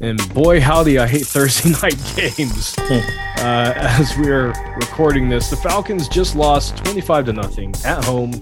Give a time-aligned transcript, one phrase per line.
[0.00, 2.76] And boy, howdy, I hate Thursday night games.
[2.78, 8.32] uh, as we are recording this, the Falcons just lost 25 to nothing at home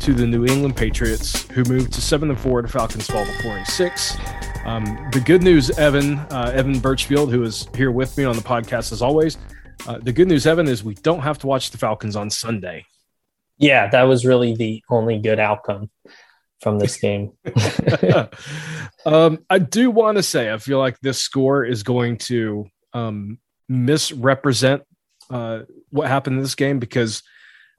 [0.00, 2.62] to the New England Patriots, who moved to 7 and 4.
[2.62, 4.16] The Falcons fall to 4 and 6.
[4.64, 8.42] Um, the good news, Evan, uh, Evan Birchfield, who is here with me on the
[8.42, 9.36] podcast as always.
[9.86, 12.86] Uh, the good news, Evan, is we don't have to watch the Falcons on Sunday.
[13.58, 15.90] Yeah, that was really the only good outcome
[16.60, 17.32] from this game.
[19.06, 23.38] um, I do want to say I feel like this score is going to um,
[23.68, 24.82] misrepresent
[25.30, 27.22] uh, what happened in this game because,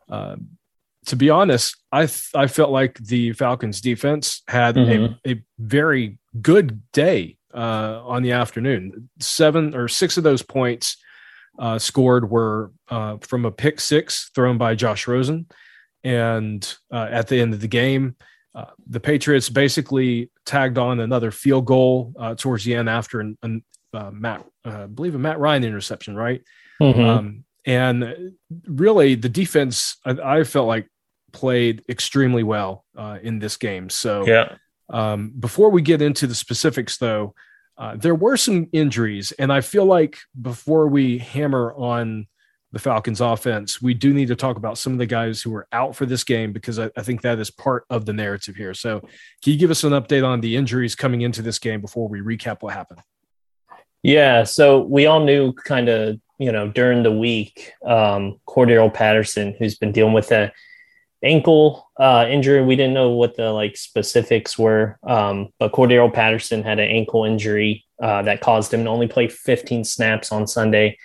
[0.09, 0.35] uh,
[1.05, 5.13] to be honest, I th- I felt like the Falcons defense had mm-hmm.
[5.25, 9.09] a, a very good day uh, on the afternoon.
[9.19, 10.97] Seven or six of those points
[11.59, 15.47] uh, scored were uh, from a pick six thrown by Josh Rosen.
[16.03, 18.15] And uh, at the end of the game,
[18.55, 23.37] uh, the Patriots basically tagged on another field goal uh, towards the end after an,
[23.43, 26.41] an uh, Matt, uh, I believe a Matt Ryan interception, right?
[26.81, 27.01] Mm-hmm.
[27.01, 28.33] Um, and
[28.65, 30.87] really, the defense I, I, felt like
[31.33, 33.89] played extremely well uh, in this game.
[33.89, 34.55] So, yeah.
[34.89, 37.33] Um, before we get into the specifics, though,
[37.95, 42.27] there were some injuries, and I feel like before we hammer on
[42.75, 45.65] the Falcons offense, we do need to talk about some of the guys who are
[45.71, 48.73] out for this game because I, I, think that is part of the narrative here.
[48.73, 52.09] So, can you give us an update on the injuries coming into this game before
[52.09, 52.99] we recap what happened?
[54.03, 59.55] Yeah, so we all knew kind of, you know, during the week, um, Cordarrelle Patterson,
[59.57, 60.51] who's been dealing with a
[61.23, 62.61] ankle uh, injury.
[62.61, 67.23] We didn't know what the like specifics were, um, but Cordarrelle Patterson had an ankle
[67.23, 70.97] injury uh, that caused him to only play 15 snaps on Sunday.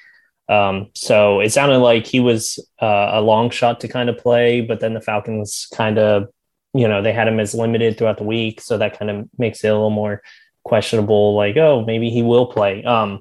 [0.50, 4.60] Um, so it sounded like he was uh, a long shot to kind of play,
[4.60, 6.26] but then the Falcons kind of,
[6.74, 8.60] you know, they had him as limited throughout the week.
[8.60, 10.22] So that kind of makes it a little more
[10.64, 12.82] questionable, like, oh, maybe he will play.
[12.82, 13.20] Um,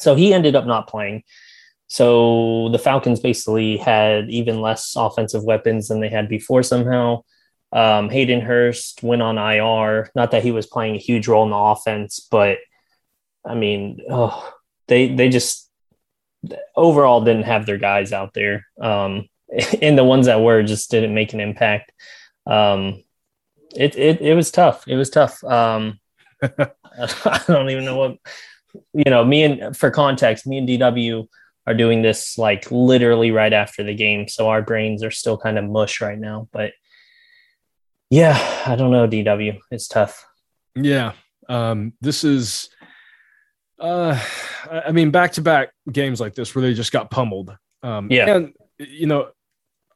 [0.00, 1.22] so he ended up not playing.
[1.86, 7.22] So the Falcons basically had even less offensive weapons than they had before somehow.
[7.70, 10.10] Um, Hayden Hurst went on IR.
[10.16, 12.58] Not that he was playing a huge role in the offense, but
[13.44, 14.52] I mean, oh,
[14.88, 15.61] they they just
[16.76, 18.66] overall didn't have their guys out there.
[18.80, 19.28] Um,
[19.82, 21.92] and the ones that were just didn't make an impact.
[22.46, 23.04] Um,
[23.74, 24.86] it, it, it was tough.
[24.86, 25.42] It was tough.
[25.44, 25.98] Um,
[26.42, 28.18] I don't even know what,
[28.92, 31.28] you know, me and for context, me and DW
[31.66, 34.28] are doing this like literally right after the game.
[34.28, 36.72] So our brains are still kind of mush right now, but
[38.10, 39.58] yeah, I don't know, DW.
[39.70, 40.26] It's tough.
[40.74, 41.12] Yeah.
[41.48, 42.68] Um, this is,
[43.78, 44.18] uh,
[44.70, 47.56] I mean, back to back games like this where they just got pummeled.
[47.82, 48.34] Um, yeah.
[48.34, 49.30] And, you know,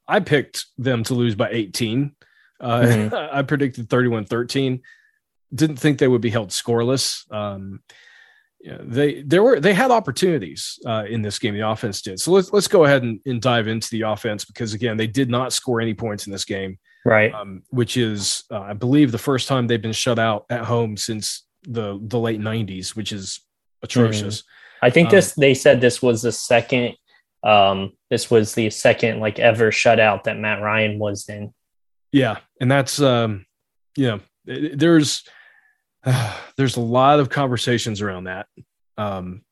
[0.08, 2.14] I picked them to lose by 18.
[2.60, 3.14] Uh, mm-hmm.
[3.36, 4.82] I predicted 31 13.
[5.54, 7.30] Didn't think they would be held scoreless.
[7.32, 7.80] Um,
[8.60, 11.54] yeah, they there were they had opportunities uh, in this game.
[11.54, 12.18] The offense did.
[12.18, 15.30] So let's let's go ahead and, and, dive into the offense because again they did
[15.30, 17.32] not score any points in this game, right?
[17.32, 20.96] Um, which is uh, I believe the first time they've been shut out at home
[20.96, 23.40] since the the late '90s, which is
[23.86, 24.42] atrocious.
[24.42, 24.86] Mm-hmm.
[24.86, 26.94] I think this um, they said this was the second
[27.42, 31.52] um this was the second like ever shutout that Matt Ryan was in.
[32.12, 33.46] Yeah, and that's um
[33.96, 35.24] you know there's
[36.04, 38.46] uh, there's a lot of conversations around that.
[38.98, 39.42] Um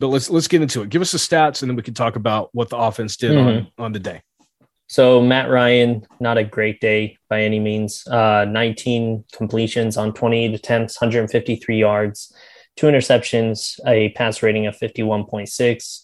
[0.00, 0.88] but let's let's get into it.
[0.88, 3.66] Give us the stats and then we can talk about what the offense did mm-hmm.
[3.78, 4.22] on on the day.
[4.86, 8.06] So Matt Ryan, not a great day by any means.
[8.06, 12.34] Uh, 19 completions on 28 attempts, 153 yards,
[12.76, 16.00] two interceptions, a pass rating of 51.6.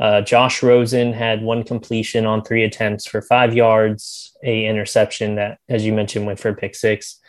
[0.00, 5.58] Uh, Josh Rosen had one completion on three attempts for five yards, a interception that,
[5.68, 7.20] as you mentioned, went for a pick six.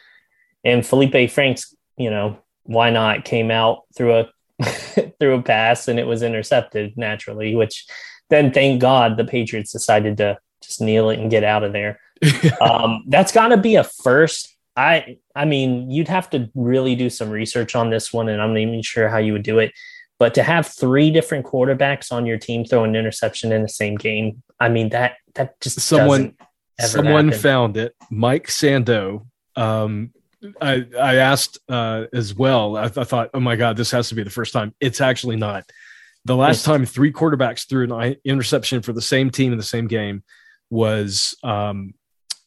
[0.64, 4.30] And Felipe Franks, you know, why not, came out through a
[5.20, 7.86] through a pass and it was intercepted naturally, which
[8.30, 12.00] then thank God the Patriots decided to just kneel it and get out of there.
[12.62, 14.53] um, that's got to be a first.
[14.75, 18.54] I I mean, you'd have to really do some research on this one, and I'm
[18.54, 19.72] not even sure how you would do it.
[20.20, 23.96] But to have three different quarterbacks on your team throw an interception in the same
[23.96, 26.36] game, I mean that that just someone
[26.80, 27.40] someone happen.
[27.40, 27.96] found it.
[28.10, 29.28] Mike Sando.
[29.56, 30.12] Um,
[30.60, 32.75] I I asked uh, as well.
[32.75, 34.74] I, th- I thought, oh my god, this has to be the first time.
[34.80, 35.66] It's actually not.
[36.25, 39.88] The last time three quarterbacks threw an interception for the same team in the same
[39.88, 40.24] game
[40.70, 41.94] was um,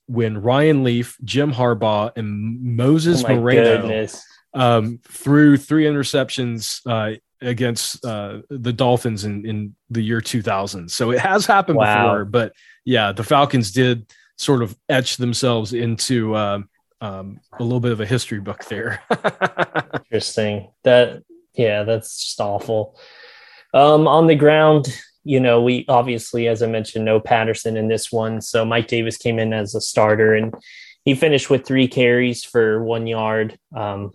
[0.07, 4.07] when Ryan Leaf, Jim Harbaugh, and Moses oh Moreno
[4.55, 10.91] um, threw three interceptions uh, against uh, the Dolphins in, in the year 2000.
[10.91, 12.07] So it has happened wow.
[12.07, 12.53] before, but
[12.85, 16.61] yeah, the Falcons did sort of etch themselves into uh,
[17.01, 19.03] um, a little bit of a history book there.
[19.95, 20.71] Interesting.
[20.85, 21.23] That
[21.55, 22.99] yeah, that's just awful.
[23.75, 24.87] Um, on the ground,
[25.27, 28.41] you know, we obviously, as I mentioned, no Patterson in this one.
[28.41, 30.55] So Mike Davis came in as a starter and
[31.05, 33.59] he finished with three carries for one yard.
[33.75, 34.13] Um,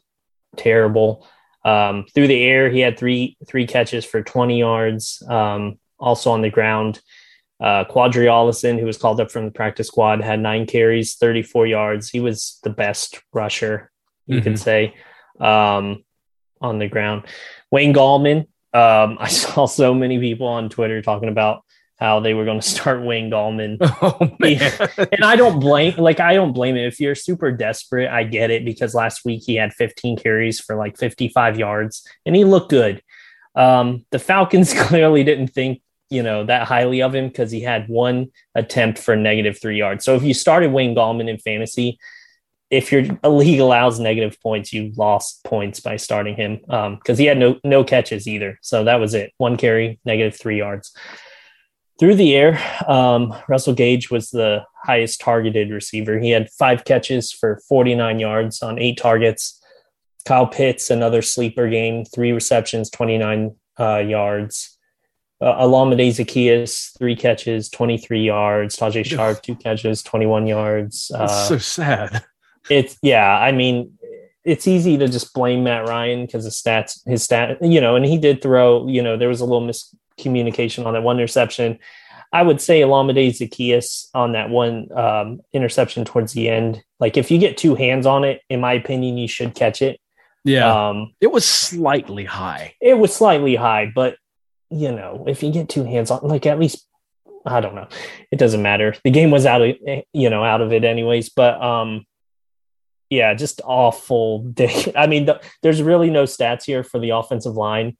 [0.55, 1.27] terrible.
[1.65, 5.21] Um, through the air, he had three three catches for 20 yards.
[5.27, 7.01] Um, also on the ground,
[7.59, 11.67] uh, Qadree Ollison, who was called up from the practice squad, had nine carries, 34
[11.67, 12.09] yards.
[12.09, 13.91] He was the best rusher,
[14.25, 14.43] you mm-hmm.
[14.43, 14.95] could say,
[15.39, 16.03] um,
[16.61, 17.23] on the ground.
[17.69, 21.63] Wayne Gallman, um, I saw so many people on Twitter talking about
[22.01, 23.77] how they were going to start Wayne Gallman.
[24.01, 24.17] Oh,
[25.11, 26.87] and I don't blame, like, I don't blame it.
[26.87, 30.75] If you're super desperate, I get it because last week he had 15 carries for
[30.75, 33.03] like 55 yards and he looked good.
[33.53, 37.87] Um, the Falcons clearly didn't think, you know, that highly of him because he had
[37.87, 40.03] one attempt for negative three yards.
[40.03, 41.99] So if you started Wayne Gallman in fantasy,
[42.71, 47.25] if your league allows negative points, you lost points by starting him because um, he
[47.25, 48.57] had no no catches either.
[48.61, 49.33] So that was it.
[49.37, 50.91] One carry, negative three yards
[52.01, 56.17] through the air, um, Russell Gage was the highest targeted receiver.
[56.17, 59.61] He had five catches for 49 yards on eight targets.
[60.25, 64.79] Kyle Pitts, another sleeper game, three receptions, 29 uh, yards.
[65.39, 68.77] Uh, Olamide Zaccheaus, three catches, 23 yards.
[68.77, 71.11] Tajae Sharpe, two catches, 21 yards.
[71.13, 72.23] Uh, That's so sad.
[72.69, 73.97] It's, yeah, I mean,
[74.43, 78.05] it's easy to just blame Matt Ryan because the stats, his stat, you know, and
[78.05, 81.79] he did throw, you know, there was a little miscommunication on that one interception.
[82.33, 86.81] I would say Olamide Zaccheaus on that one um, interception towards the end.
[86.99, 89.99] Like if you get two hands on it, in my opinion, you should catch it.
[90.43, 92.75] Yeah, um, it was slightly high.
[92.81, 94.15] It was slightly high, but
[94.69, 96.87] you know, if you get two hands on, like at least
[97.45, 97.87] I don't know,
[98.31, 98.95] it doesn't matter.
[99.03, 99.75] The game was out of
[100.13, 101.29] you know out of it anyways.
[101.29, 102.05] But um,
[103.11, 104.91] yeah, just awful day.
[104.97, 107.95] I mean, the, there's really no stats here for the offensive line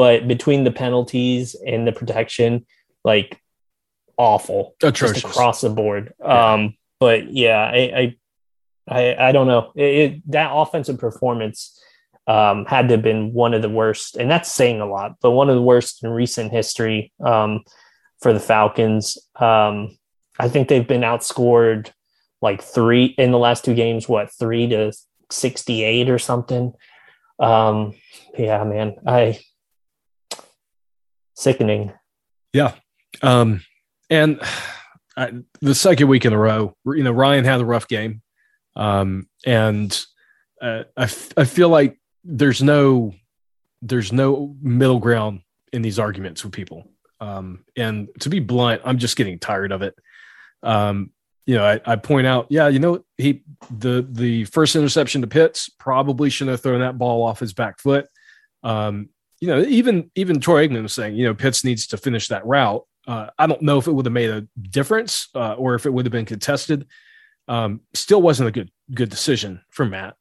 [0.00, 2.64] but between the penalties and the protection,
[3.04, 3.38] like
[4.16, 6.14] awful, atrocious across the board.
[6.20, 6.52] Yeah.
[6.52, 8.16] Um, but yeah, I,
[8.88, 9.72] I, I, I don't know.
[9.74, 11.78] It, it, that offensive performance
[12.26, 15.32] um, had to have been one of the worst, and that's saying a lot, but
[15.32, 17.60] one of the worst in recent history um,
[18.22, 19.18] for the Falcons.
[19.36, 19.98] Um,
[20.38, 21.90] I think they've been outscored
[22.42, 24.08] like three in the last two games.
[24.08, 24.92] What three to
[25.30, 26.72] sixty-eight or something?
[27.38, 27.94] Um,
[28.38, 29.40] yeah, man, I
[31.34, 31.92] sickening.
[32.52, 32.74] Yeah.
[33.22, 33.62] Um,
[34.10, 34.40] and
[35.16, 38.22] I, the second week in a row, you know, Ryan had a rough game.
[38.76, 39.90] Um, and
[40.60, 43.14] uh, I, f- I feel like there's no,
[43.80, 45.40] there's no middle ground
[45.72, 46.90] in these arguments with people.
[47.20, 49.94] Um, and to be blunt, I'm just getting tired of it.
[50.62, 51.10] Um,
[51.50, 53.42] you know, I, I, point out, yeah, you know, he
[53.76, 57.80] the the first interception to Pitts probably shouldn't have thrown that ball off his back
[57.80, 58.06] foot.
[58.62, 59.08] Um,
[59.40, 62.46] you know, even even Troy Aikman was saying, you know, Pitts needs to finish that
[62.46, 62.86] route.
[63.04, 65.90] Uh, I don't know if it would have made a difference uh, or if it
[65.90, 66.86] would have been contested.
[67.48, 70.14] Um, still wasn't a good good decision for Matt.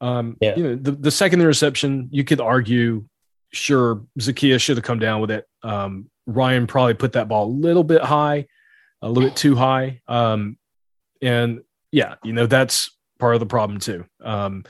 [0.00, 0.56] Um, yeah.
[0.56, 3.04] You know, the, the second interception, you could argue,
[3.52, 5.46] sure, Zaccheaus should have come down with it.
[5.62, 8.46] Um, Ryan probably put that ball a little bit high,
[9.02, 10.00] a little bit too high.
[10.08, 10.56] Um,
[11.22, 11.60] and
[11.92, 14.04] yeah, you know, that's part of the problem too.
[14.22, 14.64] Um,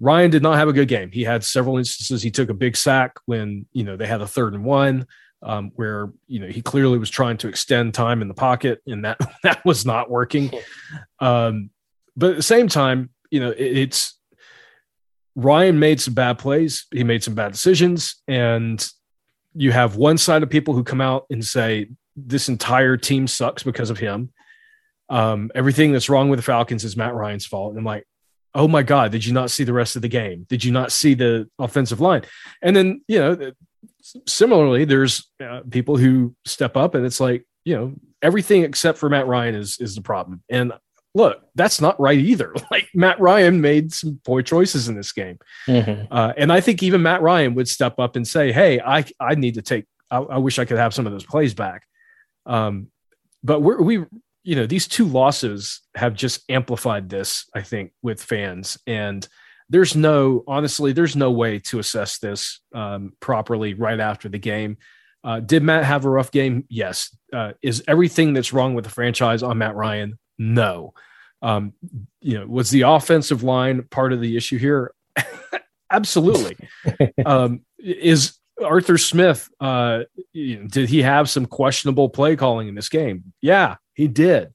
[0.00, 1.10] Ryan did not have a good game.
[1.12, 2.22] He had several instances.
[2.22, 5.06] He took a big sack when you know they had a third and one,
[5.42, 9.04] um, where you know he clearly was trying to extend time in the pocket, and
[9.04, 10.50] that that was not working.
[11.20, 11.70] Um,
[12.16, 14.18] but at the same time, you know it, it's
[15.34, 16.86] Ryan made some bad plays.
[16.92, 18.86] He made some bad decisions, and
[19.54, 23.62] you have one side of people who come out and say this entire team sucks
[23.62, 24.32] because of him.
[25.08, 27.70] Um, everything that's wrong with the Falcons is Matt Ryan's fault.
[27.70, 28.06] And I'm like,
[28.56, 30.92] oh my god did you not see the rest of the game did you not
[30.92, 32.22] see the offensive line
[32.62, 33.52] and then you know
[34.26, 39.08] similarly, there's uh, people who step up, and it's like you know everything except for
[39.08, 40.42] Matt Ryan is is the problem.
[40.48, 40.72] And
[41.14, 42.54] look, that's not right either.
[42.70, 46.12] Like Matt Ryan made some poor choices in this game, mm-hmm.
[46.12, 49.34] uh, and I think even Matt Ryan would step up and say, "Hey, I I
[49.34, 49.86] need to take.
[50.10, 51.82] I, I wish I could have some of those plays back."
[52.46, 52.88] Um,
[53.42, 54.04] but we're, we
[54.44, 58.78] you know these two losses have just amplified this i think with fans.
[58.86, 59.26] And
[59.70, 64.76] there's no honestly there's no way to assess this um, properly right after the game.
[65.24, 66.64] Uh, did matt have a rough game?
[66.68, 67.16] Yes.
[67.32, 70.18] Uh, is everything that's wrong with the franchise on matt ryan?
[70.38, 70.92] No.
[71.42, 71.72] Um,
[72.20, 74.92] you know was the offensive line part of the issue here?
[75.90, 76.56] Absolutely.
[77.26, 80.00] Um, is arthur smith uh,
[80.34, 83.32] did he have some questionable play calling in this game?
[83.40, 84.52] Yeah he did.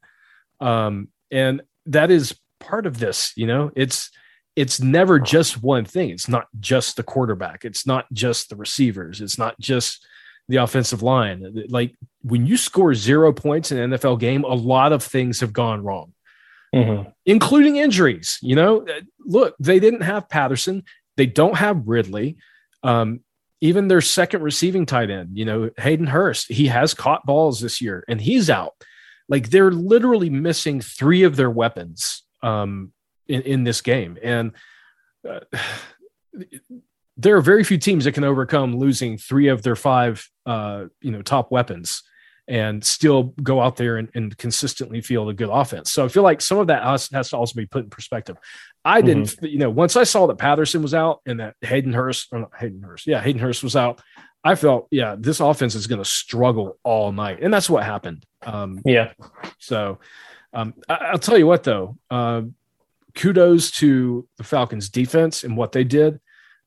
[0.60, 4.12] Um, and that is part of this, you know, it's,
[4.56, 6.10] it's never just one thing.
[6.10, 7.64] It's not just the quarterback.
[7.64, 9.22] It's not just the receivers.
[9.22, 10.06] It's not just
[10.50, 11.64] the offensive line.
[11.70, 15.54] Like when you score zero points in an NFL game, a lot of things have
[15.54, 16.14] gone wrong,
[16.76, 17.10] mm-hmm.
[17.26, 18.38] including injuries.
[18.42, 18.86] You know,
[19.20, 20.84] look, they didn't have Patterson.
[21.16, 22.38] They don't have Ridley.
[22.84, 23.22] Um,
[23.62, 27.82] even their second receiving tight end, you know, Hayden Hurst, he has caught balls this
[27.82, 28.74] year and he's out.
[29.30, 32.92] Like they're literally missing three of their weapons um,
[33.28, 34.18] in, in this game.
[34.22, 34.52] And
[35.28, 35.40] uh,
[37.18, 41.12] there are very few teams that can overcome losing three of their five, uh, you
[41.12, 42.02] know, top weapons
[42.48, 45.92] and still go out there and, and, consistently field a good offense.
[45.92, 48.38] So I feel like some of that has, has to also be put in perspective.
[48.84, 49.46] I didn't, mm-hmm.
[49.46, 52.52] you know, once I saw that Patterson was out and that Hayden Hurst, or not
[52.58, 54.02] Hayden Hurst, yeah, Hayden Hurst was out,
[54.44, 58.26] I felt, yeah, this offense is going to struggle all night, and that's what happened.
[58.42, 59.12] Um, yeah.
[59.58, 60.00] So
[60.54, 62.44] um, I, will tell you what, though, uh,
[63.16, 66.20] kudos to the Falcons' defense and what they did.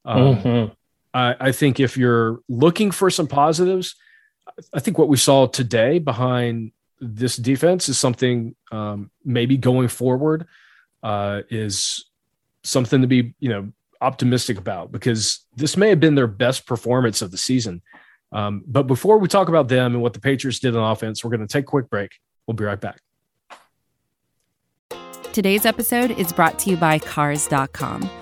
[0.04, 0.72] Um, mm-hmm.
[1.14, 3.96] I, I think if you're looking for some positives,
[4.72, 10.46] I think what we saw today behind this defense is something um, maybe going forward
[11.02, 12.08] uh, is
[12.62, 13.72] something to be you know
[14.02, 17.82] optimistic about because this may have been their best performance of the season.
[18.32, 21.30] Um, but before we talk about them and what the Patriots did on offense, we're
[21.30, 22.10] going to take a quick break.
[22.46, 23.00] We'll be right back.
[25.32, 28.21] Today's episode is brought to you by Cars.com.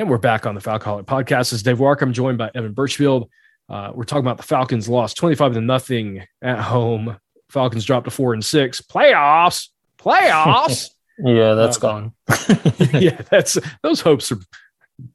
[0.00, 1.50] And we're back on the Falcoholic podcast.
[1.50, 1.78] This is Dave.
[1.78, 3.28] I'm joined by Evan Birchfield.
[3.68, 7.18] Uh, we're talking about the Falcons lost 25 to nothing at home.
[7.50, 8.80] Falcons dropped to four and six.
[8.80, 10.88] Playoffs, playoffs.
[11.18, 12.14] yeah, that's uh, gone.
[12.94, 14.38] yeah, that's those hopes are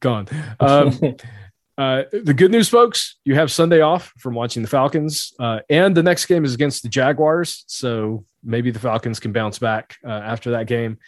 [0.02, 0.28] gone.
[0.60, 1.00] Um,
[1.80, 5.98] uh, the good news, folks, you have Sunday off from watching the Falcons, uh, and
[5.98, 7.64] the next game is against the Jaguars.
[7.66, 11.00] So maybe the Falcons can bounce back uh, after that game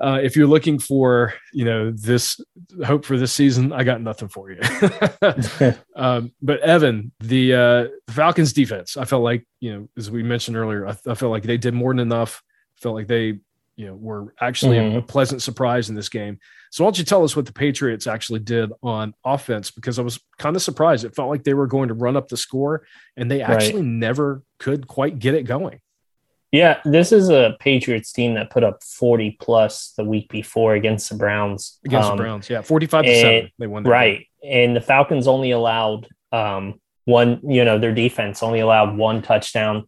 [0.00, 2.40] uh, if you're looking for you know this
[2.84, 4.60] hope for this season, I got nothing for you.
[5.96, 10.56] um, but Evan, the uh, Falcons defense, I felt like you know as we mentioned
[10.56, 12.42] earlier, I, I felt like they did more than enough.
[12.76, 13.38] Felt like they
[13.76, 14.98] you know were actually mm-hmm.
[14.98, 16.38] a pleasant surprise in this game.
[16.70, 19.70] So why don't you tell us what the Patriots actually did on offense?
[19.70, 21.04] Because I was kind of surprised.
[21.04, 23.84] It felt like they were going to run up the score, and they actually right.
[23.84, 25.80] never could quite get it going.
[26.52, 31.08] Yeah, this is a Patriots team that put up 40 plus the week before against
[31.08, 31.78] the Browns.
[31.84, 33.50] Against um, the Browns, yeah, 45 to 7.
[33.58, 33.88] They won that.
[33.88, 34.28] Right.
[34.42, 34.66] Game.
[34.66, 39.86] And the Falcons only allowed um, one, you know, their defense only allowed one touchdown.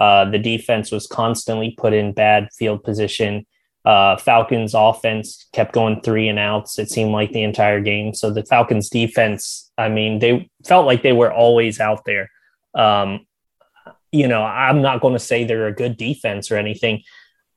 [0.00, 3.46] Uh, the defense was constantly put in bad field position.
[3.84, 6.78] Uh, Falcons offense kept going three and outs.
[6.78, 8.14] It seemed like the entire game.
[8.14, 12.30] So the Falcons defense, I mean, they felt like they were always out there.
[12.74, 13.26] Um,
[14.12, 17.02] you know, I'm not going to say they're a good defense or anything,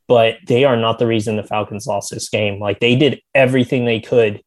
[0.08, 2.60] but they are not the reason the Falcons lost this game.
[2.60, 4.42] Like they did everything they could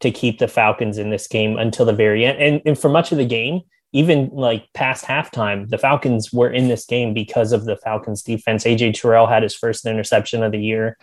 [0.00, 2.38] to keep the Falcons in this game until the very end.
[2.38, 6.68] And, and for much of the game, even like past halftime, the Falcons were in
[6.68, 8.64] this game because of the Falcons defense.
[8.64, 10.98] AJ Terrell had his first interception of the year.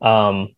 [0.00, 0.54] Um,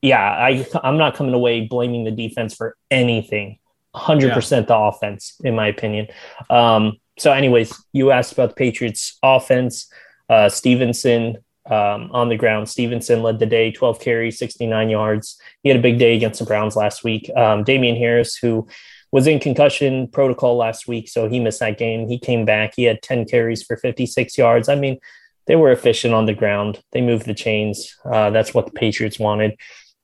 [0.00, 3.58] yeah, I, I'm not coming away blaming the defense for anything.
[3.94, 4.60] 100% yeah.
[4.60, 6.06] the offense, in my opinion.
[6.48, 9.90] Um, so, anyways, you asked about the Patriots offense.
[10.28, 11.38] Uh, Stevenson
[11.70, 12.68] um, on the ground.
[12.68, 15.40] Stevenson led the day, 12 carries, 69 yards.
[15.62, 17.30] He had a big day against the Browns last week.
[17.36, 18.66] Um, Damien Harris, who
[19.12, 22.08] was in concussion protocol last week, so he missed that game.
[22.08, 22.74] He came back.
[22.76, 24.68] He had 10 carries for 56 yards.
[24.68, 24.98] I mean,
[25.46, 26.82] they were efficient on the ground.
[26.92, 27.94] They moved the chains.
[28.04, 29.56] Uh, that's what the Patriots wanted.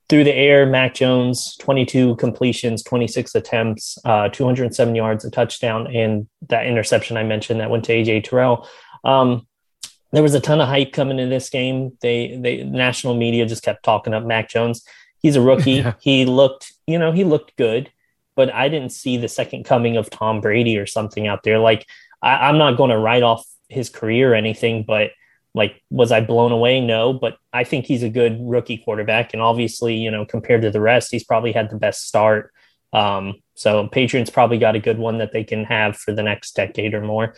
[0.09, 6.29] Through the air, Mac Jones, 22 completions, 26 attempts, uh, 207 yards, a touchdown, and
[6.49, 8.69] that interception I mentioned that went to AJ Terrell.
[9.05, 9.47] Um,
[10.13, 11.97] there was a ton of hype coming in this game.
[12.03, 14.85] They, they, national media just kept talking up Mac Jones.
[15.21, 15.73] He's a rookie.
[15.73, 15.95] yeah.
[16.01, 17.91] He looked, you know, he looked good,
[18.37, 21.59] but I didn't see the second coming of Tom Brady or something out there.
[21.59, 21.87] Like,
[22.21, 25.11] I, I'm not going to write off his career or anything, but
[25.55, 26.81] like was i blown away?
[26.81, 29.33] No but i think he's a good rookie quarterback.
[29.33, 32.53] And obviously you know compared to the rest he's probably had the best start.
[32.93, 36.55] Um, so patriots probably got a good one that they can have for the next
[36.55, 37.35] decade or more.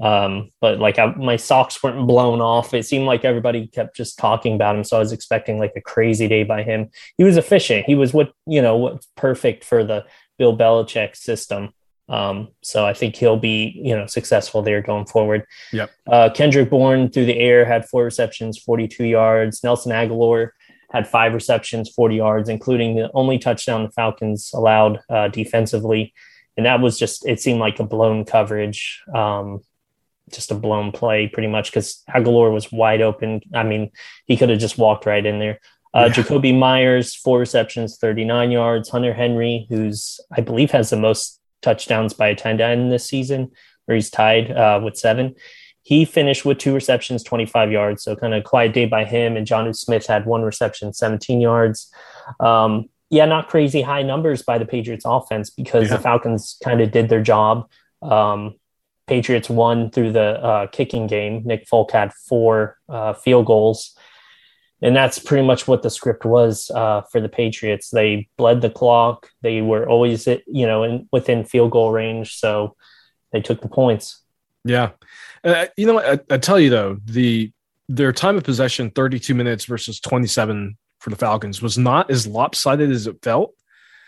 [0.00, 2.74] Um, but like I, my socks weren't blown off.
[2.74, 4.84] It seemed like everybody kept just talking about him.
[4.84, 6.90] So i was expecting like a crazy day by him.
[7.18, 7.86] He was efficient.
[7.86, 10.04] He was what you know what's perfect for the
[10.38, 11.72] bill belichick system
[12.12, 15.46] um, so I think he'll be, you know, successful there going forward.
[15.72, 15.90] Yep.
[16.06, 19.64] Uh, Kendrick Bourne through the air had four receptions, 42 yards.
[19.64, 20.50] Nelson Agholor
[20.92, 26.12] had five receptions, 40 yards, including the only touchdown the Falcons allowed uh, defensively.
[26.58, 29.60] And that was just, it seemed like a blown coverage, um,
[30.30, 33.40] just a blown play pretty much because Agholor was wide open.
[33.54, 33.90] I mean,
[34.26, 35.60] he could have just walked right in there.
[35.94, 36.22] Uh, yeah.
[36.22, 38.90] Jakobi Meyers, four receptions, 39 yards.
[38.90, 43.50] Hunter Henry, who's, I believe, has the most touchdowns by a tight end this season,
[43.86, 45.34] where he's tied uh, with seven.
[45.84, 48.04] He finished with two receptions, 25 yards.
[48.04, 49.36] So kind of quiet day by him.
[49.36, 51.92] And Jonnu Smith had one reception, 17 yards.
[52.38, 55.96] Um, yeah, not crazy high numbers by the Patriots offense because yeah.
[55.96, 57.68] the Falcons kind of did their job.
[58.00, 58.54] Um,
[59.06, 61.42] Patriots won through the uh, kicking game.
[61.44, 63.96] Nick Folk had four uh, field goals
[64.82, 67.90] and that's pretty much what the script was uh, for the Patriots.
[67.90, 69.30] They bled the clock.
[69.40, 72.74] They were always, you know, in, within field goal range, so
[73.32, 74.20] they took the points.
[74.64, 74.90] Yeah,
[75.44, 77.52] uh, you know, I, I, tell you though, the
[77.88, 82.90] their time of possession, thirty-two minutes versus twenty-seven for the Falcons, was not as lopsided
[82.90, 83.54] as it felt.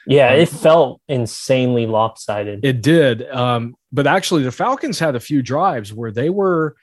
[0.06, 2.64] Yeah, um, it felt insanely lopsided.
[2.64, 6.76] It did, um, but actually, the Falcons had a few drives where they were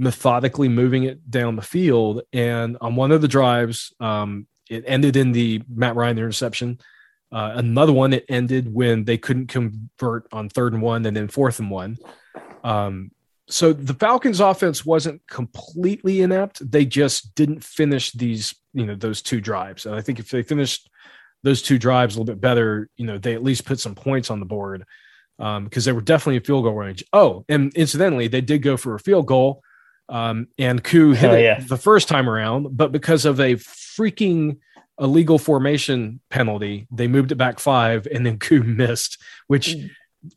[0.00, 2.22] methodically moving it down the field.
[2.32, 6.80] And on one of the drives, um, it ended in the Matt Ryan interception.
[7.30, 11.28] Uh, another one, it ended when they couldn't convert on third and one and then
[11.28, 11.98] fourth and one.
[12.64, 13.10] Um,
[13.46, 16.68] so the Falcons offense wasn't completely inept.
[16.68, 19.84] They just didn't finish these, you know, those two drives.
[19.84, 20.88] And I think if they finished
[21.42, 24.30] those two drives a little bit better, you know, they at least put some points
[24.30, 24.84] on the board
[25.36, 27.04] because um, they were definitely in field goal range.
[27.12, 29.62] Oh, and incidentally, they did go for a field goal
[30.10, 31.60] um, and Koo hit it yeah.
[31.60, 34.58] the first time around, but because of a freaking
[34.98, 39.76] illegal formation penalty, they moved it back five, and then Koo missed, which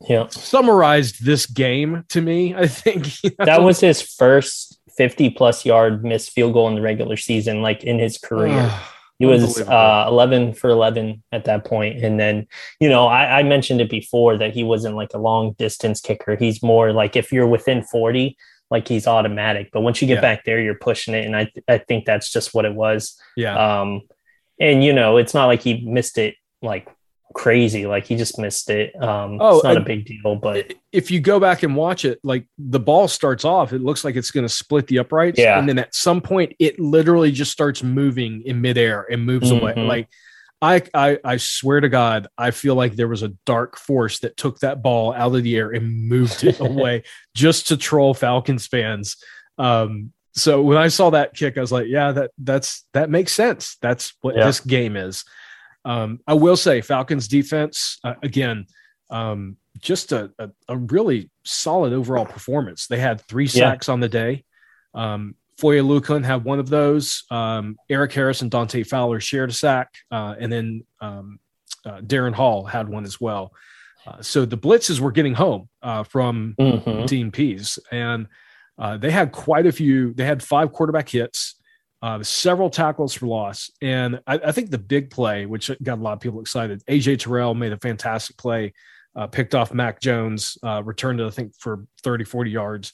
[0.07, 0.27] yeah.
[0.29, 2.55] summarized this game to me.
[2.57, 3.45] I think you know?
[3.45, 7.83] that was his first 50 plus yard missed field goal in the regular season, like
[7.83, 8.71] in his career.
[9.19, 12.45] he was uh, 11 for 11 at that point and then
[12.81, 16.35] you know I, I, mentioned it before that he wasn't like a long distance kicker
[16.35, 18.35] he's more like if you're within 40
[18.73, 19.69] like he's automatic.
[19.71, 20.21] But once you get yeah.
[20.21, 23.15] back there, you're pushing it, and I I think that's just what it was.
[23.37, 23.81] Yeah.
[23.81, 24.01] Um,
[24.59, 26.89] and you know, it's not like he missed it like
[27.35, 27.85] crazy.
[27.85, 28.99] Like he just missed it.
[29.01, 30.35] Um, oh, it's not a big deal.
[30.35, 34.03] But if you go back and watch it, like the ball starts off, it looks
[34.03, 35.39] like it's going to split the uprights.
[35.39, 35.59] Yeah.
[35.59, 39.61] And then at some point, it literally just starts moving in midair and moves mm-hmm.
[39.61, 39.73] away.
[39.75, 40.09] Like
[40.63, 44.37] I, I I swear to God, I feel like there was a dark force that
[44.37, 47.03] took that ball out of the air and moved it away
[47.35, 49.17] just to troll Falcons fans.
[49.57, 53.33] Um, so when I saw that kick, I was like, yeah, that that's that makes
[53.33, 53.75] sense.
[53.81, 54.45] That's what yeah.
[54.45, 55.25] this game is.
[55.83, 58.67] Um, I will say Falcons defense uh, again,
[59.09, 62.87] um, just a, a, a, really solid overall performance.
[62.87, 63.93] They had three sacks yeah.
[63.93, 64.45] on the day.
[64.93, 67.23] Um, Foye Oluokun had one of those.
[67.29, 71.39] Um, Erik Harris and Dante Fowler shared a sack, uh, and then um,
[71.85, 73.53] uh, Darren Hall had one as well.
[74.05, 77.05] Uh, so the blitzes were getting home uh, from mm-hmm.
[77.05, 78.27] Dean Pees, and
[78.77, 80.13] uh, they had quite a few.
[80.13, 81.55] They had five quarterback hits,
[82.01, 86.01] uh, several tackles for loss, and I, I, think the big play, which got a
[86.01, 88.73] lot of people excited, AJ Terrell made a fantastic play,
[89.31, 92.93] picked off Mac Jones, returned it I think for 30, 40 yards.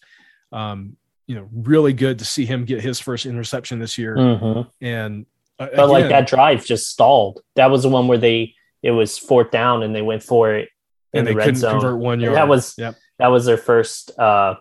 [0.51, 0.97] Um,
[1.29, 4.15] you know, really good to see him get his first interception this year.
[4.15, 4.61] Mm-hmm.
[4.81, 5.27] And
[5.59, 7.41] uh, but again, like that drive just stalled.
[7.55, 10.69] That was the one where they it was fourth down and they went for it
[11.13, 11.73] in and the red zone.
[11.73, 12.33] Convert one yard.
[12.33, 12.95] And that was yep.
[13.19, 14.55] that was their first uh,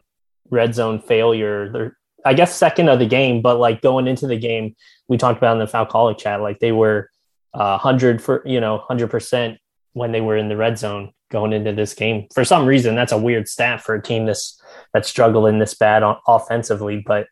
[0.51, 1.73] red zone failure.
[1.73, 4.77] Their I guess second of the game, but like going into the game,
[5.09, 7.09] we talked about in the Falcoholic chat, like they were
[7.55, 9.57] uh, hundred for you know hundred percent
[9.95, 12.27] when they were in the red zone going into this game.
[12.35, 14.61] For some reason, that's a weird stat for a team this
[14.95, 17.27] that struggled in this bad on, offensively, but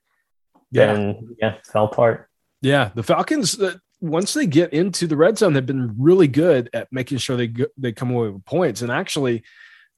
[0.71, 0.92] Yeah.
[0.92, 2.29] then yeah, fell apart.
[2.62, 6.69] Yeah, the Falcons uh, once they get into the red zone, they've been really good
[6.75, 8.83] at making sure they go, they come away with points.
[8.83, 9.42] And actually,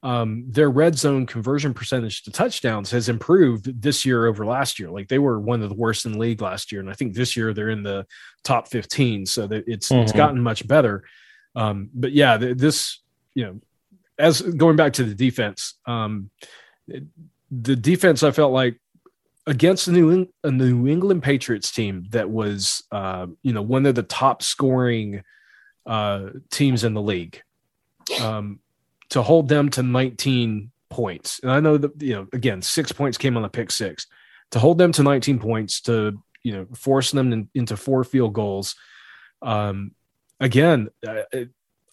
[0.01, 4.89] um, their red zone conversion percentage to touchdowns has improved this year over last year.
[4.89, 7.13] Like they were one of the worst in the league last year, and I think
[7.13, 8.05] this year they're in the
[8.45, 9.25] top fifteen.
[9.25, 10.17] So that it's it's Mhm.
[10.17, 11.03] gotten much better.
[11.55, 13.01] Um, but yeah, this
[13.35, 13.59] you know,
[14.17, 16.29] as going back to the defense, um,
[17.51, 18.79] the defense I felt like
[19.47, 23.85] against the New, Eng- a New England Patriots team that was, uh, you know, one
[23.85, 25.23] of the top scoring
[25.85, 27.41] uh, teams in the league,
[28.21, 28.59] um,
[29.09, 31.39] to hold them to 19 points.
[31.41, 34.07] And I know that, you know, again, six points came on the pick six.
[34.51, 38.33] To hold them to 19 points, to, you know, force them in, into four field
[38.33, 38.75] goals.
[39.41, 39.91] Um,
[40.39, 40.89] again,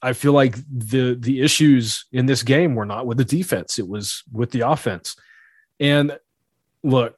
[0.02, 3.88] I feel like the the issues in this game were not with the defense; it
[3.88, 5.16] was with the offense.
[5.80, 6.18] And
[6.82, 7.16] look,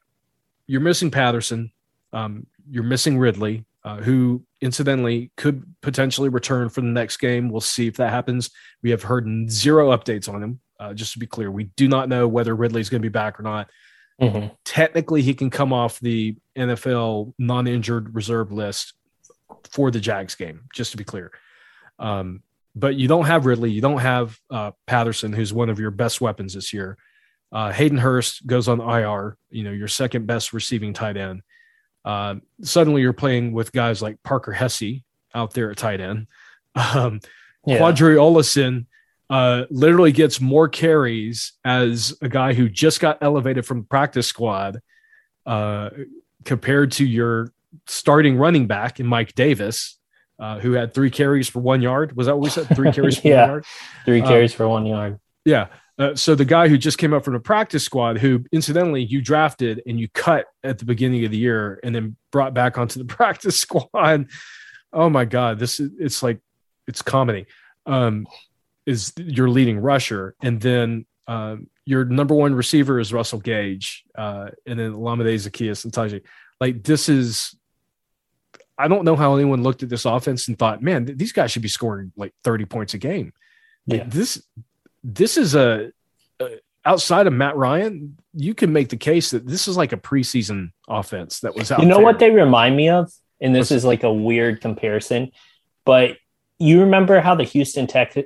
[0.67, 1.71] you're missing Patterson,
[2.13, 7.49] um, you're missing Ridley, uh, who incidentally could potentially return for the next game.
[7.49, 8.51] We'll see if that happens.
[8.83, 10.59] We have heard zero updates on him.
[10.79, 13.39] Uh, just to be clear, we do not know whether Ridley's going to be back
[13.39, 13.69] or not.
[14.21, 14.51] Mhm.
[14.65, 18.93] Technically, he can come off the NFL non-injured reserve list
[19.71, 20.61] for the Jags game.
[20.73, 21.31] Just to be clear,
[21.99, 22.43] um,
[22.75, 26.21] but you don't have Ridley, you don't have uh, Patterson, who's one of your best
[26.21, 26.97] weapons this year.
[27.51, 31.41] Uh, Hayden Hurst goes on IR, you know, your second best receiving tight end.
[32.05, 36.27] Uh, suddenly you're playing with guys like Parker Hesse out there at tight end.
[36.75, 37.19] Um,
[37.65, 37.79] Yeah.
[37.79, 38.85] Qadree Ollison
[39.29, 44.79] uh, literally gets more carries as a guy who just got elevated from practice squad
[45.45, 45.89] uh,
[46.45, 47.51] compared to your
[47.85, 49.97] starting running back in Mike Davis,
[50.39, 52.15] uh, who had three carries for one yard.
[52.15, 52.67] Was that what we said?
[52.75, 53.41] Three carries for Yeah.
[53.41, 53.65] one yard?
[54.05, 55.19] Three Um, carries for one yard.
[55.45, 55.67] Yeah.
[55.99, 59.21] Uh, so the guy who just came up from the practice squad, who incidentally you
[59.21, 62.99] drafted and you cut at the beginning of the year and then brought back onto
[62.99, 64.27] the practice squad.
[64.93, 66.39] Oh my God, this is it's like
[66.87, 67.45] it's comedy.
[67.85, 68.25] Um,
[68.85, 74.49] is your leading rusher, and then um, your number one receiver is Russell Gage, uh,
[74.65, 76.23] and then Lamade Zaccheaus and Tajae.
[76.61, 77.55] Like this is,
[78.77, 81.51] I don't know how anyone looked at this offense and thought, man, th- these guys
[81.51, 83.33] should be scoring like thirty points a game.
[83.85, 84.07] Like, Yeah.
[84.07, 84.41] This
[85.03, 85.91] this is a,
[86.39, 86.49] a
[86.85, 90.71] outside of Matt Ryan, you can make the case that this is like a preseason
[90.87, 91.79] offense that was out.
[91.79, 92.05] You know there.
[92.05, 93.11] what they remind me of?
[93.41, 95.31] And this is like a weird comparison,
[95.85, 96.17] but
[96.59, 98.17] you remember how the Houston Tex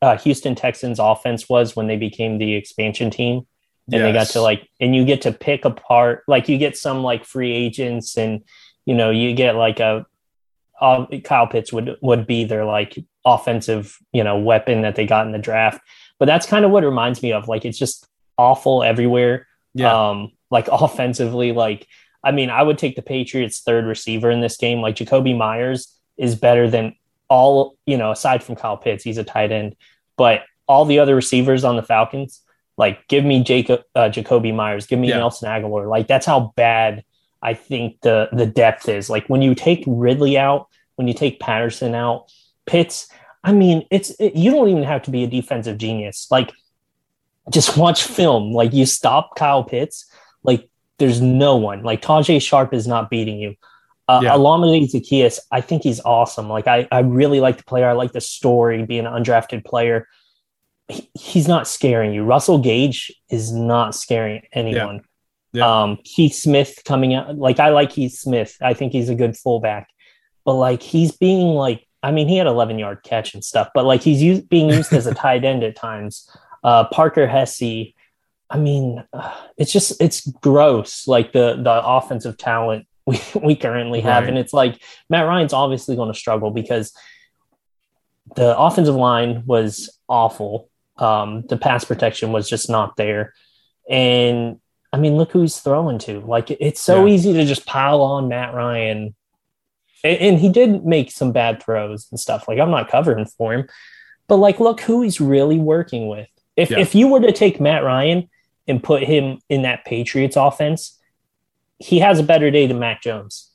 [0.00, 3.46] uh, Houston Texans offense was when they became the expansion team,
[3.92, 7.02] and they got to like, and you get to pick apart, like you get some
[7.02, 8.42] like free agents, and
[8.86, 10.06] you know you get like a
[10.80, 15.26] uh, Kyle Pitts would would be their like offensive you know weapon that they got
[15.26, 15.82] in the draft,
[16.22, 17.48] but that's kind of what it reminds me of.
[17.48, 18.06] Like it's just
[18.38, 19.92] awful everywhere Yeah.
[20.10, 21.86] um like offensively like
[22.24, 25.80] i mean i would take the patriots third receiver in this game like jakobi meyers
[26.16, 26.94] is better than
[27.28, 29.76] all you know aside from kyle pitts he's a tight end
[30.16, 32.40] but all the other receivers on the falcons
[32.78, 35.18] like give me jacob uh, jakobi meyers give me Yeah.
[35.18, 37.04] nelson agholor like that's how bad
[37.42, 41.38] i think the the depth is like when you take ridley out when you take
[41.38, 42.32] patterson out
[42.66, 43.08] pitts
[43.44, 46.52] i mean it's it, you don't even have to be a defensive genius like
[47.50, 48.52] just watch film.
[48.52, 50.10] Like you stop Kyle Pitts,
[50.42, 51.82] like there's no one.
[51.82, 53.56] Like Tajae Sharpe is not beating you.
[54.08, 54.32] Uh, Yeah.
[54.34, 56.48] Olamide Zaccheaus, I think he's awesome.
[56.48, 57.88] Like I, I really like the player.
[57.88, 60.06] I like the story, being an undrafted player.
[60.88, 62.24] He, he's not scaring you.
[62.24, 65.02] Russell Gage is not scaring anyone.
[65.52, 65.82] Yeah.
[65.82, 67.36] Um, Keith Smith coming out.
[67.36, 68.56] Like I like Keith Smith.
[68.60, 69.88] I think he's a good fullback.
[70.44, 73.68] But like he's being like, I mean, he had 11 yard catch and stuff.
[73.74, 76.28] But like he's used, being used as a tight end at times
[76.64, 77.94] uh, Parker Hesse.
[78.50, 81.06] I mean, uh, it's just it's gross.
[81.08, 84.28] Like the the offensive talent we we currently have, Right.
[84.30, 86.92] and it's like Matt Ryan's obviously going to struggle because
[88.36, 90.68] the offensive line was awful.
[90.98, 93.32] Um, the pass protection was just not there,
[93.88, 94.60] and
[94.92, 96.20] I mean, look who he's throwing to.
[96.20, 97.14] Like it's so Yeah.
[97.14, 99.14] easy to just pile on Matt Ryan.
[100.04, 102.46] And, and he did make some bad throws and stuff.
[102.48, 103.68] Like I'm not covering for him,
[104.28, 106.28] but like look who he's really working with.
[106.56, 106.78] If Yeah.
[106.80, 108.28] if you were to take Matt Ryan
[108.68, 110.98] and put him in that Patriots offense,
[111.78, 113.50] he has a better day than Mac Jones.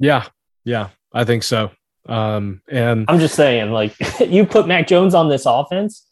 [0.00, 0.26] Yeah,
[0.64, 1.70] yeah, I think so.
[2.06, 6.06] Um, and I'm just saying, like you put Mac Jones on this offense,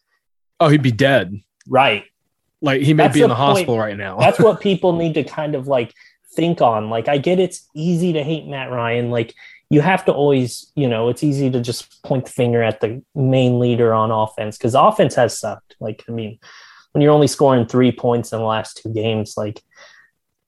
[0.61, 1.41] oh, he'd be dead.
[1.69, 2.05] right?
[2.61, 4.19] Like he may That's be in the the hospital right now.
[4.19, 5.93] That's what people need to kind of like
[6.35, 6.91] think on.
[6.91, 9.11] Like I get it's easy to hate Matt Ryan.
[9.11, 9.35] Like
[9.71, 13.03] you have to always, you know, it's easy to just point the finger at the
[13.15, 15.77] main leader on offense because offense has sucked.
[15.81, 16.39] Like, I mean,
[16.93, 19.63] when you're only scoring three points in the last two games, like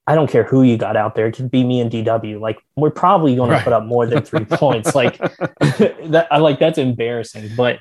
[0.07, 1.27] I don't care who you got out there.
[1.27, 2.39] It could be me and DW.
[2.39, 3.59] Like we're probably going right.
[3.59, 4.95] to put up more than three points.
[4.95, 5.17] Like
[5.59, 7.53] that, I like that's embarrassing.
[7.57, 7.79] But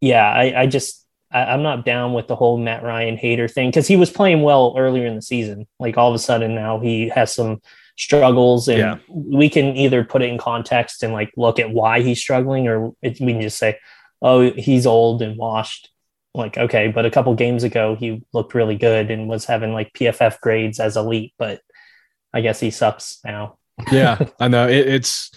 [0.00, 1.03] yeah, I, I just
[1.34, 4.42] I, am not down with the whole Matt Ryan hater thing because he was playing
[4.42, 5.66] well earlier in the season.
[5.78, 7.60] Like all of a sudden now he has some
[7.96, 8.98] struggles and yeah.
[9.08, 12.92] we can either put it in context and like look at why he's struggling or
[13.02, 13.78] it, we can just say
[14.20, 15.90] oh he's old and washed
[16.34, 19.92] like okay but a couple games ago he looked really good and was having like
[19.92, 21.60] pff grades as elite but
[22.32, 23.56] i guess he sucks now
[23.92, 25.30] yeah i know it, it's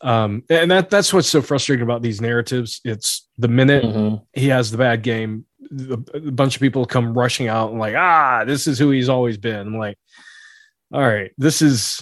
[0.00, 4.16] um and that that's what's so frustrating about these narratives it's the minute mm-hmm.
[4.32, 5.44] he has the bad game
[6.12, 9.36] a bunch of people come rushing out and like ah this is who he's always
[9.36, 9.96] been I'm like
[10.94, 12.00] all right, this is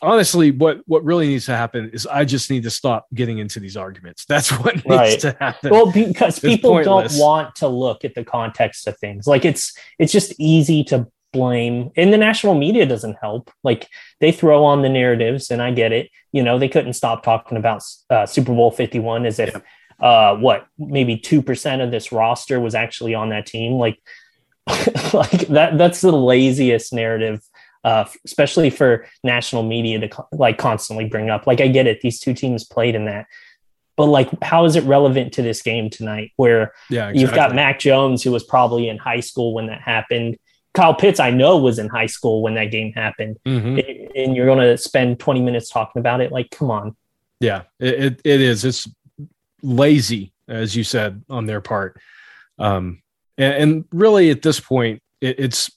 [0.00, 3.58] honestly what what really needs to happen is I just need to stop getting into
[3.58, 4.24] these arguments.
[4.28, 5.20] That's what needs right.
[5.20, 5.70] to happen.
[5.70, 7.18] Well, because it's people pointless.
[7.18, 9.26] don't want to look at the context of things.
[9.26, 13.88] Like it's it's just easy to blame and the national media doesn't help like
[14.20, 17.56] they throw on the narratives and i get it you know they couldn't stop talking
[17.56, 20.06] about uh, super bowl 51 as if yeah.
[20.06, 23.98] uh what maybe 2% of this roster was actually on that team like
[25.12, 27.40] like that that's the laziest narrative
[27.84, 31.46] uh, especially for national media to co- like constantly bring up.
[31.46, 33.26] Like, I get it; these two teams played in that,
[33.96, 36.32] but like, how is it relevant to this game tonight?
[36.36, 37.20] Where yeah, exactly.
[37.20, 40.38] you've got Mac Jones, who was probably in high school when that happened.
[40.74, 43.78] Kyle Pitts, I know, was in high school when that game happened, mm-hmm.
[44.16, 46.32] and you're going to spend 20 minutes talking about it.
[46.32, 46.96] Like, come on.
[47.40, 48.64] Yeah, it, it is.
[48.64, 48.88] It's
[49.62, 52.00] lazy, as you said, on their part.
[52.58, 53.02] Um,
[53.36, 55.70] and, and really, at this point, it, it's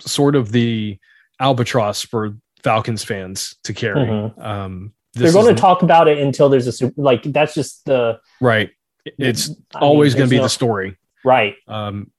[0.00, 0.98] sort of the
[1.38, 4.06] albatross for Falcons fans to carry.
[4.06, 4.40] Mm-hmm.
[4.40, 8.20] Um, They're going to talk about it until there's a super, like that's just the
[8.40, 8.70] right.
[9.18, 11.54] It's I always going to be no, the story, right?
[11.66, 12.10] Um,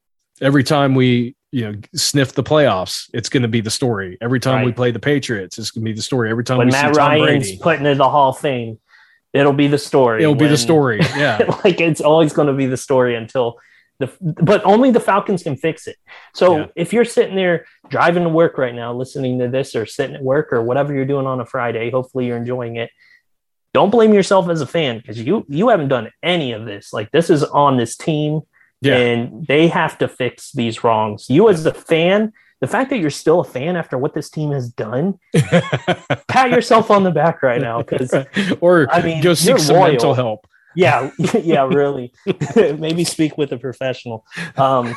[0.41, 4.17] every time we you know sniff the playoffs, it's going to be the story.
[4.21, 4.65] Every time right.
[4.65, 6.29] we play the Patriots, it's going to be the story.
[6.29, 8.79] Every time when we Matt see Tom Ryan's Brady, putting in the Hall of Fame,
[9.33, 10.23] it'll be the story.
[10.23, 11.01] It'll when, be the story.
[11.15, 13.59] Yeah, like it's always going to be the story until
[13.99, 15.97] the, but only the Falcons can fix it.
[16.33, 16.65] So yeah.
[16.75, 20.23] if you're sitting there driving to work right now, listening to this, or sitting at
[20.23, 22.89] work, or whatever you're doing on a Friday, hopefully you're enjoying it.
[23.73, 26.93] Don't blame yourself as a fan because you you haven't done any of this.
[26.93, 28.41] Like this is on this team,
[28.81, 28.97] yeah.
[28.97, 31.29] and they have to fix these wrongs.
[31.29, 34.51] You as a fan, the fact that you're still a fan after what this team
[34.51, 35.19] has done,
[36.27, 38.13] pat yourself on the back right now because,
[38.61, 39.87] or I mean, go seek some loyal.
[39.87, 42.13] mental help yeah yeah really
[42.55, 44.25] maybe speak with a professional
[44.57, 44.95] um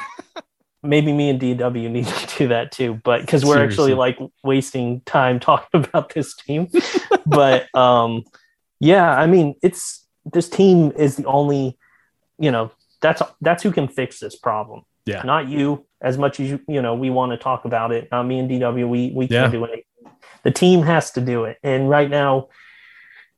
[0.82, 3.72] maybe me and dw need to do that too but because we're Seriously.
[3.72, 6.68] actually like wasting time talking about this team
[7.26, 8.22] but um
[8.80, 11.76] yeah i mean it's this team is the only
[12.38, 12.70] you know
[13.04, 16.82] that's that's who can fix this problem yeah not you as much as you you
[16.82, 19.64] know we want to talk about it uh, me and dw we we can't do
[19.64, 19.86] it
[20.42, 22.48] the team has to do it and right now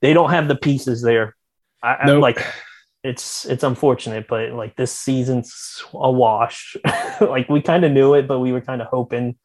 [0.01, 1.37] they don't have the pieces there
[1.83, 2.23] I, nope.
[2.23, 2.45] like
[3.07, 6.77] it's it's unfortunate, but like this season's a wash.
[7.21, 9.37] like we kind of knew it, but we were kind of hoping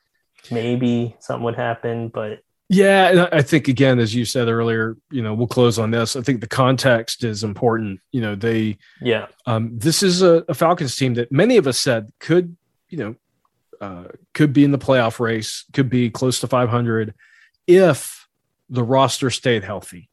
[0.50, 2.10] maybe something would happen.
[2.10, 2.40] But
[2.72, 6.16] yeah, and I think again, as you said earlier, you know, we'll close on this.
[6.16, 8.00] I think the context is important.
[8.14, 11.78] You know, they yeah, um, this is a, a Falcons team that many of us
[11.78, 12.56] said could
[12.88, 13.16] you know
[13.82, 17.14] uh, could be in the playoff race, could be close to 500
[17.68, 18.28] if
[18.70, 20.10] the roster stayed healthy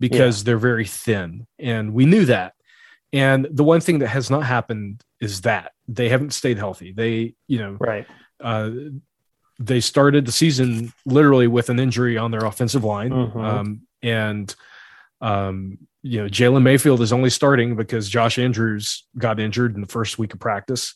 [0.00, 0.46] because yeah.
[0.46, 1.46] they're very thin.
[1.60, 2.54] And we knew that.
[3.12, 6.92] And the one thing that has not happened is that they haven't stayed healthy.
[6.92, 8.06] They, you know, right.
[8.40, 8.70] Uh,
[9.60, 13.10] they started the season literally with an injury on their offensive line.
[13.10, 13.38] Mm-hmm.
[13.38, 14.54] Um, and,
[15.20, 19.86] um, you know, Jalen Mayfield is only starting because Josh Andrews got injured in the
[19.86, 20.94] first week of practice.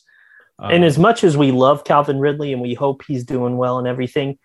[0.57, 3.77] Um, and as much as we love Calvin Ridley and we hope he's doing well
[3.77, 4.39] and everything,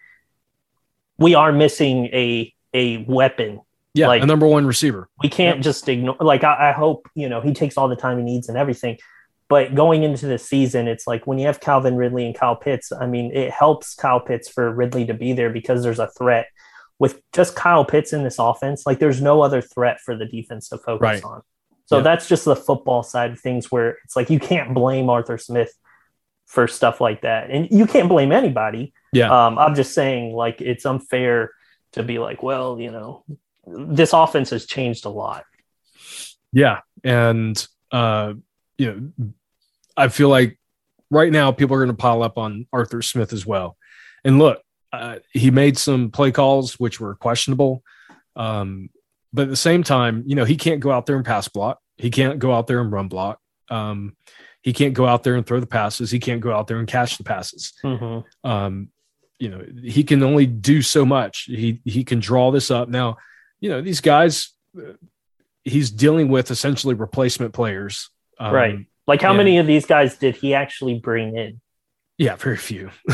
[1.16, 3.60] we are missing a a weapon
[3.94, 5.08] yeah, like, a number one receiver.
[5.20, 5.64] We can't yep.
[5.64, 6.16] just ignore.
[6.20, 8.98] Like I, I, hope you know he takes all the time he needs and everything.
[9.50, 12.92] But going into the season, it's like when you have Calvin Ridley and Kyle Pitts.
[12.92, 16.46] I mean, it helps Kyle Pitts for Ridley to be there because there's a threat
[17.00, 18.86] with just Kyle Pitts in this offense.
[18.86, 21.24] Like there's no other threat for the defense to focus right.
[21.24, 21.42] on.
[21.86, 22.04] So yep.
[22.04, 25.74] that's just the football side of things where it's like you can't blame Arthur Smith
[26.46, 28.92] for stuff like that, and you can't blame anybody.
[29.12, 31.50] Yeah, um, I'm just saying like it's unfair
[31.92, 33.24] to be like, well, you know,
[33.66, 35.44] this offense has changed a lot.
[36.52, 38.34] Yeah, and uh,
[38.78, 39.32] you know,
[39.96, 40.58] I feel like
[41.10, 43.76] right now people are going to pile up on Arthur Smith as well.
[44.24, 47.82] And look, uh, he made some play calls which were questionable.
[48.36, 48.90] Um,
[49.32, 51.78] but at the same time, you know, he can't go out there and pass block.
[51.96, 53.38] He can't go out there and run block.
[53.68, 54.16] Um,
[54.62, 56.10] he can't go out there and throw the passes.
[56.10, 57.72] He can't go out there and catch the passes.
[57.82, 58.48] Mm-hmm.
[58.48, 58.88] Um,
[59.38, 61.44] you know, he can only do so much.
[61.44, 62.88] He he can draw this up.
[62.88, 63.16] Now,
[63.58, 64.92] you know, these guys, uh,
[65.64, 68.10] he's dealing with essentially replacement players.
[68.38, 68.86] Um, right.
[69.10, 71.60] Like how many of these guys did he actually bring in?
[72.16, 72.92] Yeah, very few.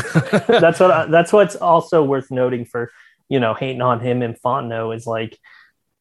[0.47, 2.91] that's what I, that's what's also worth noting for
[3.29, 5.39] you know hating on him and Fontenot is like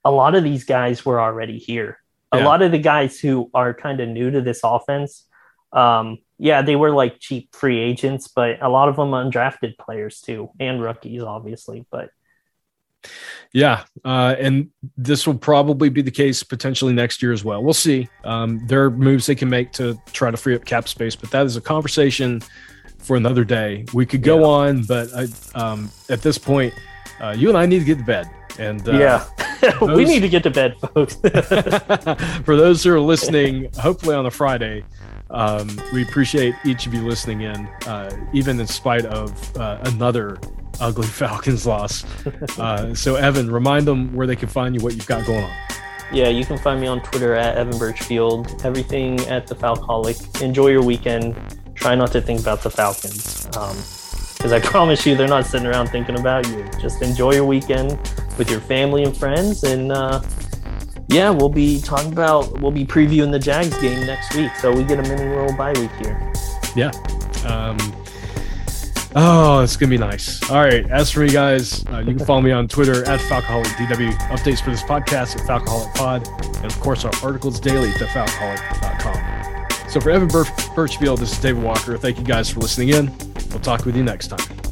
[0.04, 1.98] a lot of these guys were already here.
[2.30, 5.24] A lot of the guys who are kind of new to this offense,
[5.72, 10.20] um, yeah, they were like cheap free agents, but a lot of them undrafted players
[10.20, 11.86] too, and rookies, obviously.
[11.90, 12.10] But
[13.52, 17.62] yeah, uh, and this will probably be the case potentially next year as well.
[17.62, 18.08] We'll see.
[18.24, 21.30] Um, there are moves they can make to try to free up cap space, but
[21.30, 22.42] that is a conversation
[22.98, 23.84] for another day.
[23.94, 24.46] We could go yeah.
[24.46, 26.74] on, but I, um, at this point,
[27.20, 28.28] uh, you and I need to get to bed.
[28.58, 29.24] And uh, yeah,
[29.80, 31.14] those, we need to get to bed, folks.
[32.44, 34.84] for those who are listening, hopefully on a Friday,
[35.30, 40.38] um, we appreciate each of you listening in, uh, even in spite of uh, another
[40.80, 42.04] ugly Falcons loss.
[42.58, 45.50] Uh, so, Evan, remind them where they can find you, what you've got going on.
[46.12, 48.64] Yeah, you can find me on Twitter at Evan Birchfield.
[48.64, 50.42] Everything at the Falcoholic.
[50.42, 51.36] Enjoy your weekend
[51.76, 53.46] try not to think about the Falcons.
[53.46, 56.68] Because um, I promise you, they're not sitting around thinking about you.
[56.80, 57.92] Just enjoy your weekend
[58.38, 59.62] with your family and friends.
[59.62, 60.22] And uh,
[61.08, 64.54] yeah, we'll be talking about, we'll be previewing the Jags game next week.
[64.56, 66.32] So we get a mini little bye week here.
[66.74, 66.90] Yeah.
[67.46, 67.78] Um,
[69.16, 70.48] oh, it's to be nice.
[70.50, 70.88] All right.
[70.90, 74.12] As for me, guys, uh, you can follow me on Twitter at FalcoholicDW.
[74.28, 79.88] Updates for this podcast at FalcoHolic And of course, our articles daily at thefalcoholic.com.
[79.88, 81.96] So for Evan Birchfield, this is David Walker.
[81.96, 83.06] Thank you guys for listening in.
[83.50, 84.65] We'll talk with you next time.